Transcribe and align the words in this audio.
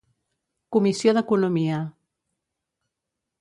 Comissió 0.75 1.13
d'Economia: 1.17 1.83